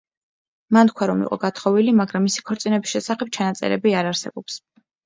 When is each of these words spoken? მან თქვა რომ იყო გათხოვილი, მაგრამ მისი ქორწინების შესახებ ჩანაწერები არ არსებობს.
მან 0.77 0.89
თქვა 0.91 1.09
რომ 1.11 1.21
იყო 1.27 1.39
გათხოვილი, 1.45 1.95
მაგრამ 2.01 2.27
მისი 2.29 2.47
ქორწინების 2.49 2.97
შესახებ 2.99 3.35
ჩანაწერები 3.39 3.97
არ 4.03 4.15
არსებობს. 4.17 4.61